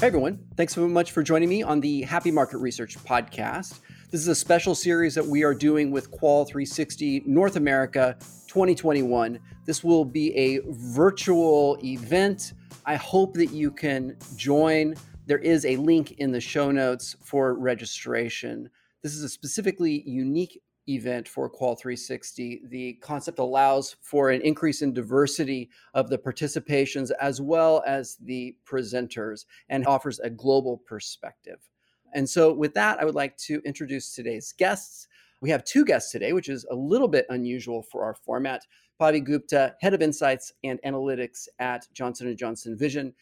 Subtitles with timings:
[0.00, 3.78] Hey everyone, thanks so much for joining me on the Happy Market Research podcast.
[4.10, 8.16] This is a special series that we are doing with Qual 360 North America
[8.48, 9.38] 2021.
[9.64, 12.54] This will be a virtual event.
[12.84, 14.96] I hope that you can join.
[15.26, 18.68] There is a link in the show notes for registration.
[19.00, 22.62] This is a specifically unique event for Qual 360.
[22.68, 28.56] The concept allows for an increase in diversity of the participations as well as the
[28.66, 31.68] presenters and offers a global perspective.
[32.14, 35.08] And so, with that, I would like to introduce today's guests.
[35.40, 38.62] We have two guests today, which is a little bit unusual for our format.
[39.00, 43.12] Pavi Gupta, Head of Insights and Analytics at Johnson & Johnson Vision,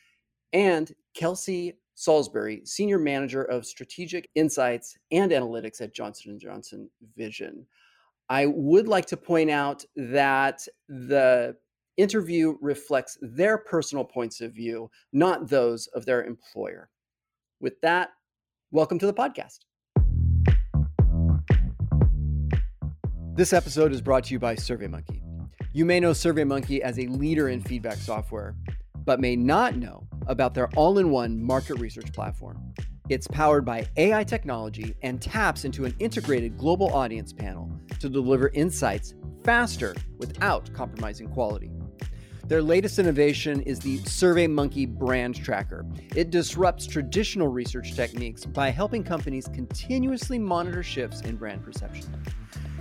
[0.53, 7.67] and Kelsey Salisbury, Senior Manager of Strategic Insights and Analytics at Johnson & Johnson Vision.
[8.29, 11.57] I would like to point out that the
[11.99, 16.89] interview reflects their personal points of view, not those of their employer.
[17.61, 18.11] With that,
[18.71, 19.59] welcome to the podcast.
[23.35, 25.21] This episode is brought to you by SurveyMonkey.
[25.75, 28.57] You may know SurveyMonkey as a leader in feedback software,
[29.05, 32.73] but may not know about their all in one market research platform.
[33.09, 38.49] It's powered by AI technology and taps into an integrated global audience panel to deliver
[38.51, 41.71] insights faster without compromising quality.
[42.47, 45.87] Their latest innovation is the SurveyMonkey Brand Tracker.
[46.15, 52.23] It disrupts traditional research techniques by helping companies continuously monitor shifts in brand perception.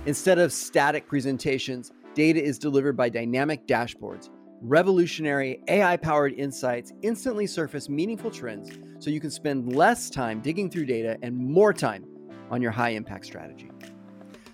[0.06, 4.30] Instead of static presentations, data is delivered by dynamic dashboards
[4.64, 10.70] Revolutionary AI powered insights instantly surface meaningful trends so you can spend less time digging
[10.70, 12.04] through data and more time
[12.48, 13.72] on your high impact strategy.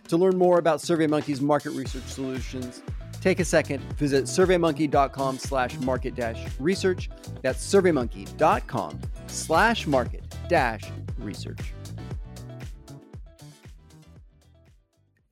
[0.09, 2.83] To learn more about SurveyMonkey's market research solutions,
[3.21, 7.11] take a second, visit surveymonkey.com slash market dash research.
[7.43, 10.85] That's surveymonkey.com slash market dash
[11.19, 11.75] research.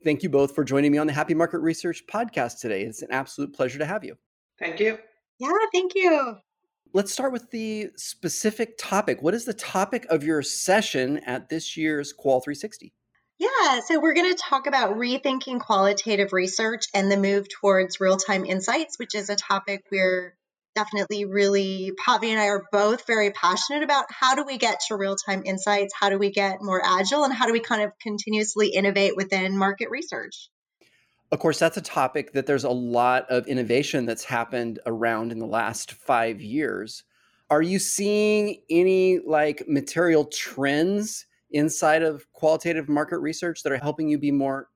[0.05, 2.83] Thank you both for joining me on the Happy Market Research podcast today.
[2.83, 4.17] It's an absolute pleasure to have you.
[4.59, 4.99] Thank you.
[5.39, 6.39] Yeah, thank you.
[6.93, 9.21] Let's start with the specific topic.
[9.21, 12.93] What is the topic of your session at this year's Qual 360?
[13.39, 18.17] Yeah, so we're going to talk about rethinking qualitative research and the move towards real
[18.17, 20.35] time insights, which is a topic we're
[20.75, 24.07] definitely really, Pavi and I are both very passionate about.
[24.11, 25.93] How do we get to real time insights?
[25.99, 27.25] How do we get more agile?
[27.25, 30.49] And how do we kind of continuously innovate within market research?
[31.33, 35.39] Of course, that's a topic that there's a lot of innovation that's happened around in
[35.39, 37.03] the last five years.
[37.51, 44.09] Are you seeing any like material trends inside of qualitative market research that are helping
[44.09, 44.69] you be more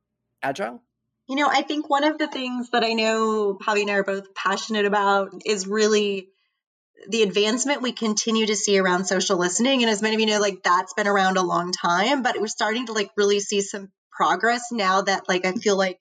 [0.43, 0.83] agile?
[1.29, 4.05] You know, I think one of the things that I know Pavi and I are
[4.05, 6.31] both passionate about is really
[7.09, 9.83] the advancement we continue to see around social listening.
[9.83, 12.49] And as many of you know, like that's been around a long time, but we're
[12.49, 15.99] starting to like really see some progress now that like I feel like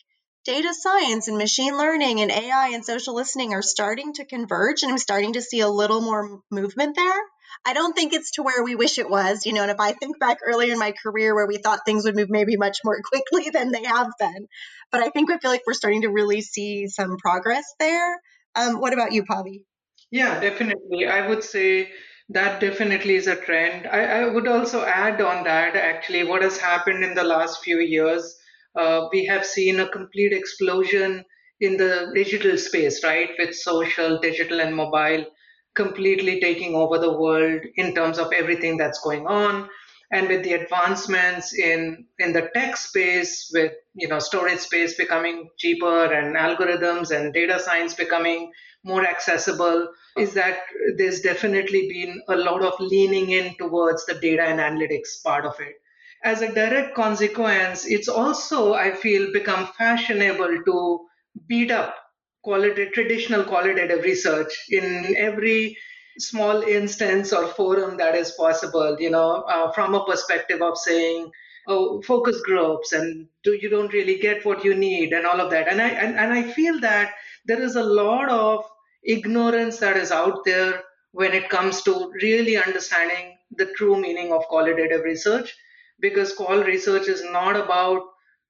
[0.49, 4.91] data science and machine learning and AI and social listening are starting to converge, and
[4.91, 7.21] I'm starting to see a little more movement there.
[7.63, 9.61] I don't think it's to where we wish it was, you know.
[9.61, 12.31] And if I think back earlier in my career where we thought things would move
[12.31, 14.47] maybe much more quickly than they have been,
[14.91, 18.19] but I think we feel like we're starting to really see some progress there.
[18.55, 19.65] Um, what about you, Pavi?
[20.09, 21.05] Yeah, definitely.
[21.05, 21.91] I would say
[22.29, 23.85] that definitely is a trend.
[23.85, 27.79] I, I would also add on that actually what has happened in the last few
[27.79, 28.38] years
[28.75, 31.25] uh, we have seen a complete explosion
[31.59, 33.29] in the digital space, right?
[33.37, 35.25] With social, digital, and mobile
[35.75, 39.69] completely taking over the world in terms of everything that's going on.
[40.11, 45.49] And with the advancements in, in the tech space, with you know storage space becoming
[45.57, 48.51] cheaper and algorithms and data science becoming
[48.83, 50.57] more accessible, is that
[50.97, 55.53] there's definitely been a lot of leaning in towards the data and analytics part of
[55.59, 55.75] it
[56.23, 60.99] as a direct consequence, it's also, I feel, become fashionable to
[61.47, 61.95] beat up
[62.43, 65.77] quality, traditional qualitative research in every
[66.17, 71.31] small instance or forum that is possible, you know, uh, from a perspective of saying,
[71.67, 75.51] oh, focus groups and do, you don't really get what you need and all of
[75.51, 75.67] that.
[75.69, 77.13] And I, and, and I feel that
[77.45, 78.65] there is a lot of
[79.03, 84.43] ignorance that is out there when it comes to really understanding the true meaning of
[84.43, 85.55] qualitative research
[85.99, 88.01] because qual research is not about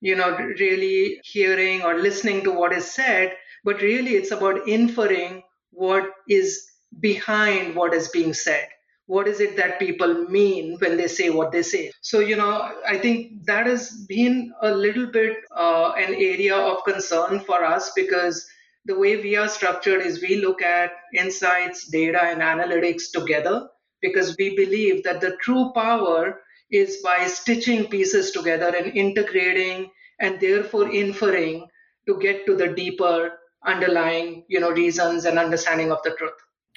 [0.02, 5.44] you know really hearing or listening to what is said but really it's about inferring
[5.72, 6.70] what is
[7.00, 8.68] behind what is being said.
[9.06, 11.92] What is it that people mean when they say what they say?
[12.02, 12.52] So you know
[12.88, 17.92] i think that has been a little bit uh, an area of concern for us
[17.96, 18.48] because
[18.86, 23.68] the way we are structured is we look at insights data and analytics together
[24.02, 29.90] because we believe that the true power is by stitching pieces together and integrating
[30.20, 31.68] and therefore inferring
[32.08, 36.32] to get to the deeper underlying you know reasons and understanding of the truth.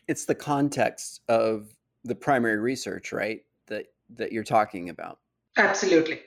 [0.09, 1.75] It's the context of
[2.05, 3.87] the primary research right that
[4.17, 5.19] that you're talking about.
[5.57, 6.23] Absolutely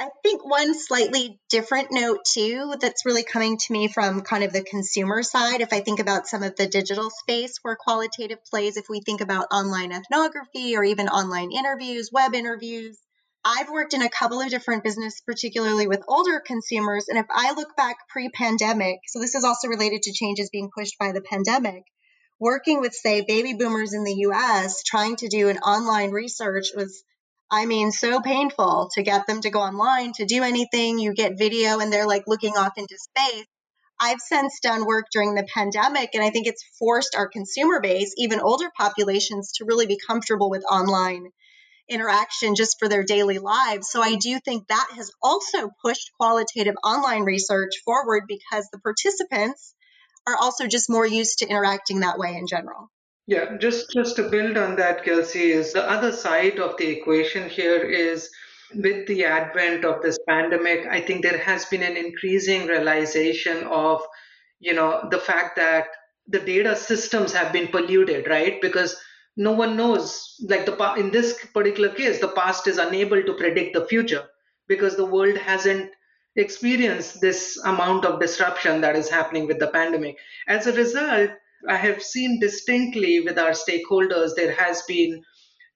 [0.00, 4.52] I think one slightly different note too that's really coming to me from kind of
[4.52, 5.60] the consumer side.
[5.60, 9.20] If I think about some of the digital space where qualitative plays, if we think
[9.20, 12.96] about online ethnography or even online interviews, web interviews,
[13.44, 17.08] I've worked in a couple of different business, particularly with older consumers.
[17.08, 20.70] And if I look back pre pandemic, so this is also related to changes being
[20.76, 21.82] pushed by the pandemic,
[22.38, 27.02] working with, say, baby boomers in the US, trying to do an online research was
[27.50, 30.98] I mean, so painful to get them to go online to do anything.
[30.98, 33.46] You get video and they're like looking off into space.
[34.00, 38.14] I've since done work during the pandemic, and I think it's forced our consumer base,
[38.16, 41.30] even older populations, to really be comfortable with online
[41.88, 43.90] interaction just for their daily lives.
[43.90, 49.74] So I do think that has also pushed qualitative online research forward because the participants
[50.26, 52.90] are also just more used to interacting that way in general.
[53.28, 57.48] Yeah, just just to build on that, Kelsey, is the other side of the equation
[57.48, 58.28] here is
[58.74, 64.02] with the advent of this pandemic, I think there has been an increasing realization of,
[64.60, 65.88] you know, the fact that
[66.26, 68.60] the data systems have been polluted, right?
[68.62, 68.96] Because
[69.36, 73.74] no one knows, like the in this particular case, the past is unable to predict
[73.74, 74.24] the future
[74.68, 75.90] because the world hasn't
[76.36, 80.16] experienced this amount of disruption that is happening with the pandemic.
[80.46, 81.30] As a result,
[81.66, 85.22] I have seen distinctly with our stakeholders there has been,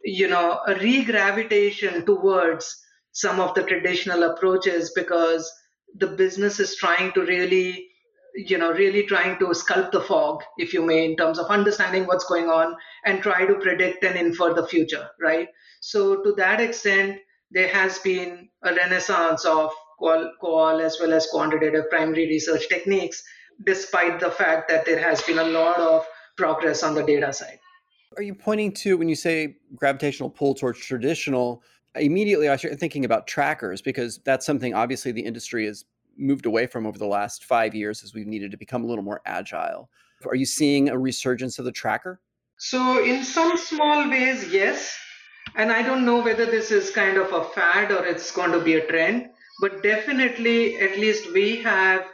[0.04, 2.76] you know, a regravitation towards
[3.12, 5.50] some of the traditional approaches because
[5.98, 7.88] the business is trying to really
[8.34, 12.06] you know really trying to sculpt the fog if you may in terms of understanding
[12.06, 12.74] what's going on
[13.04, 15.48] and try to predict and infer the future right?
[15.80, 17.18] So to that extent
[17.50, 23.22] there has been a renaissance of qual, qual as well as quantitative primary research techniques
[23.64, 26.06] despite the fact that there has been a lot of
[26.36, 27.58] progress on the data side.
[28.16, 31.62] Are you pointing to when you say gravitational pull towards traditional?
[31.94, 35.84] Immediately, I start thinking about trackers because that's something obviously the industry has
[36.16, 39.04] moved away from over the last five years as we've needed to become a little
[39.04, 39.90] more agile.
[40.26, 42.20] Are you seeing a resurgence of the tracker?
[42.58, 44.96] So, in some small ways, yes.
[45.56, 48.60] And I don't know whether this is kind of a fad or it's going to
[48.60, 52.04] be a trend, but definitely, at least we have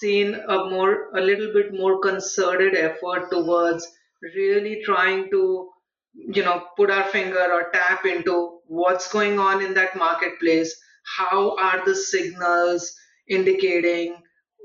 [0.00, 3.86] seen a more a little bit more concerted effort towards
[4.34, 5.70] really trying to
[6.14, 10.74] you know put our finger or tap into what's going on in that marketplace.
[11.18, 12.92] How are the signals
[13.28, 14.16] indicating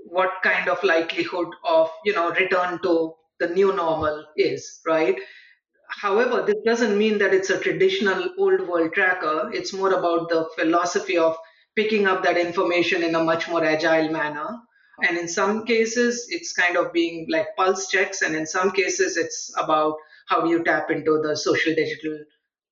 [0.07, 5.17] what kind of likelihood of you know return to the new normal is right?
[5.89, 9.51] However this doesn't mean that it's a traditional old world tracker.
[9.53, 11.37] It's more about the philosophy of
[11.75, 14.47] picking up that information in a much more agile manner
[15.01, 18.21] and in some cases, it's kind of being like pulse checks.
[18.21, 19.95] And in some cases, it's about
[20.27, 22.19] how do you tap into the social digital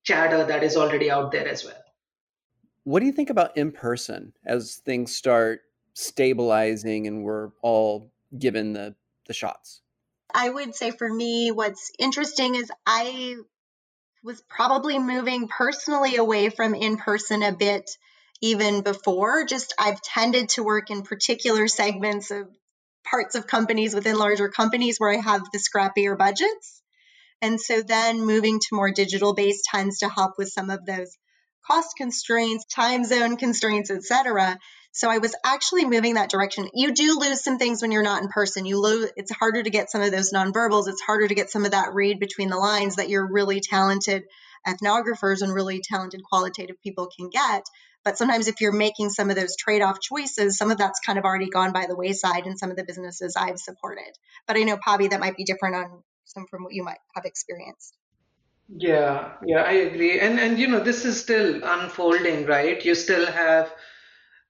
[0.02, 1.74] chatter that is already out there as well.
[2.84, 5.62] What do you think about in person as things start
[5.94, 8.94] stabilizing and we're all given the,
[9.26, 9.80] the shots?
[10.34, 13.36] I would say for me, what's interesting is I
[14.22, 17.90] was probably moving personally away from in person a bit
[18.42, 19.44] even before.
[19.44, 22.48] Just I've tended to work in particular segments of
[23.04, 26.82] parts of companies within larger companies where I have the scrappier budgets.
[27.42, 31.16] And so then moving to more digital based tends to help with some of those
[31.66, 34.58] cost constraints, time zone constraints, etc.
[34.92, 36.68] So I was actually moving that direction.
[36.72, 38.64] You do lose some things when you're not in person.
[38.64, 40.88] You lose it's harder to get some of those nonverbals.
[40.88, 44.22] It's harder to get some of that read between the lines that you're really talented
[44.66, 47.64] ethnographers and really talented qualitative people can get.
[48.04, 51.18] But sometimes if you're making some of those trade off choices, some of that's kind
[51.18, 54.12] of already gone by the wayside in some of the businesses I've supported.
[54.46, 57.24] But I know, Pavi, that might be different on some from what you might have
[57.24, 57.96] experienced.
[58.68, 60.20] Yeah, yeah, I agree.
[60.20, 62.82] And and you know, this is still unfolding, right?
[62.84, 63.72] You still have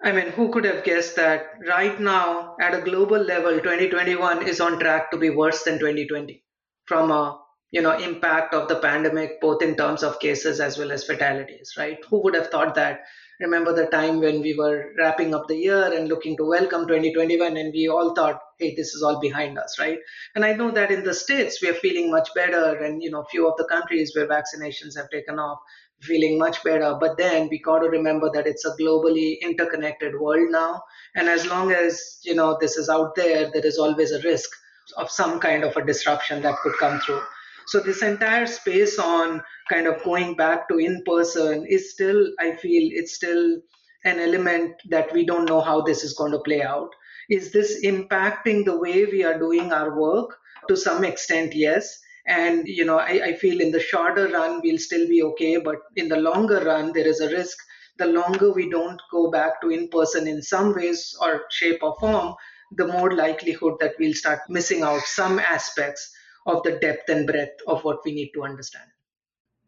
[0.02, 4.61] I mean, who could have guessed that right now at a global level 2021 is
[4.61, 6.42] on track to be worse than 2020
[6.84, 10.92] from a you know impact of the pandemic both in terms of cases as well
[10.92, 11.99] as fatalities, right?
[12.11, 13.00] Who would have thought that
[13.41, 17.57] remember the time when we were wrapping up the year and looking to welcome 2021
[17.57, 19.99] and we all thought hey this is all behind us right?
[20.35, 23.25] And i know that in the states we are feeling much better and you know
[23.31, 25.59] few of the countries where vaccinations have taken off
[26.00, 26.97] feeling much better.
[27.00, 30.83] But then we got to remember that it's a globally interconnected world now.
[31.14, 34.50] And as long as you know this is out there there is always a risk
[34.97, 37.23] of some kind of a disruption that could come through
[37.66, 42.56] So this entire space on kind of going back to in person is still, I
[42.56, 43.59] feel, it's still
[44.04, 46.90] an element that we don't know how this is going to play out.
[47.30, 50.37] Is this impacting the way we are doing our work?
[50.68, 51.99] To some extent, yes.
[52.26, 55.59] And, you know, I, I feel in the shorter run, we'll still be okay.
[55.59, 57.59] But in the longer run, there is a risk
[57.99, 61.94] the longer we don't go back to in person in some ways or shape or
[62.00, 62.35] form,
[62.73, 66.12] the more likelihood that we'll start missing out some aspects
[66.47, 68.85] of the depth and breadth of what we need to understand.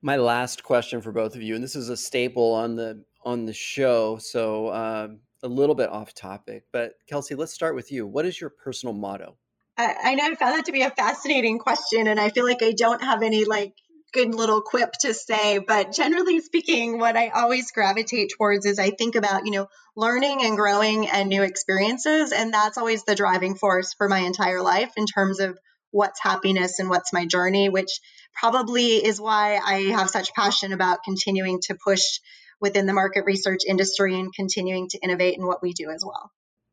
[0.02, 3.44] My last question for both of you, and this is a staple on the on
[3.44, 5.08] the show, so uh,
[5.42, 8.06] a little bit off topic, but Kelsey, let's start with you.
[8.06, 9.36] What is your personal motto?
[9.76, 12.62] I, I know I found that to be a fascinating question, and I feel like
[12.62, 13.74] I don't have any like
[14.12, 18.90] good little quip to say, but generally speaking, what I always gravitate towards is I
[18.90, 22.32] think about, you know, learning and growing and new experiences.
[22.32, 25.58] And that's always the driving force for my entire life in terms of
[25.90, 28.00] what's happiness and what's my journey, which
[28.34, 32.20] probably is why I have such passion about continuing to push
[32.60, 36.30] within the market research industry and continuing to innovate in what we do as well.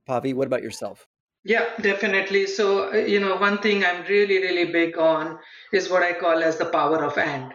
[0.07, 1.05] Pavi, what about yourself?
[1.45, 2.47] Yeah, definitely.
[2.47, 5.39] So, uh, you know, one thing I'm really, really big on
[5.73, 7.53] is what I call as the power of and,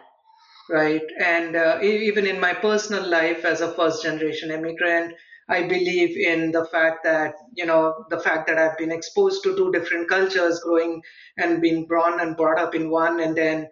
[0.69, 1.03] right?
[1.19, 5.15] And uh, even in my personal life as a first generation immigrant,
[5.49, 9.57] I believe in the fact that, you know, the fact that I've been exposed to
[9.57, 11.03] two different cultures, growing
[11.39, 13.69] and being born and brought up in one, and then,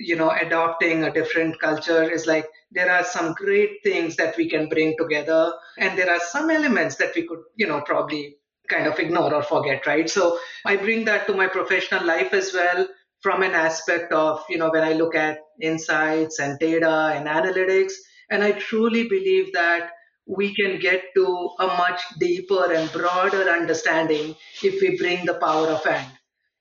[0.00, 4.48] you know, adopting a different culture is like there are some great things that we
[4.48, 5.52] can bring together.
[5.78, 8.36] And there are some elements that we could, you know, probably
[8.68, 10.08] kind of ignore or forget, right?
[10.08, 12.88] So I bring that to my professional life as well
[13.20, 17.92] from an aspect of, you know, when I look at insights and data and analytics.
[18.30, 19.90] And I truly believe that
[20.26, 25.68] we can get to a much deeper and broader understanding if we bring the power
[25.68, 26.06] of and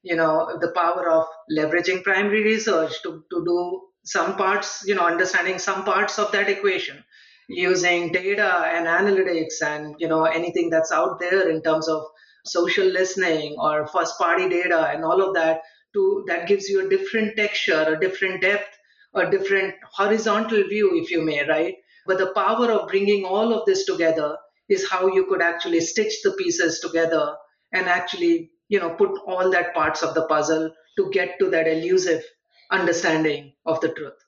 [0.04, 1.26] you know the power of
[1.58, 6.50] leveraging primary research to, to do some parts you know understanding some parts of that
[6.50, 7.04] equation
[7.48, 12.02] using data and analytics and you know anything that's out there in terms of
[12.46, 15.62] social listening or first party data and all of that
[15.94, 18.78] to that gives you a different texture a different depth
[19.14, 21.76] a different horizontal view if you may right
[22.08, 24.38] but the power of bringing all of this together
[24.70, 27.36] is how you could actually stitch the pieces together
[27.74, 31.68] and actually you know put all that parts of the puzzle to get to that
[31.68, 32.24] elusive
[32.72, 34.28] understanding of the truth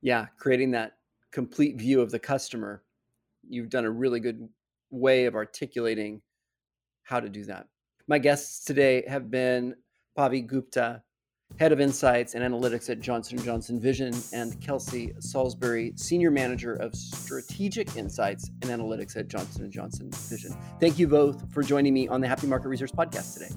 [0.00, 0.92] yeah creating that
[1.32, 2.82] complete view of the customer,
[3.48, 4.48] you've done a really good
[4.90, 6.20] way of articulating
[7.02, 7.66] how to do that.
[8.06, 9.74] My guests today have been
[10.16, 11.02] Pavi Gupta,
[11.58, 16.74] Head of Insights and Analytics at Johnson & Johnson Vision, and Kelsey Salisbury, Senior Manager
[16.74, 20.56] of Strategic Insights and Analytics at Johnson & Johnson Vision.
[20.80, 23.50] Thank you both for joining me on the Happy Market Research podcast today.